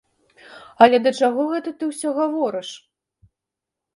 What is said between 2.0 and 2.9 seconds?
гаворыш?!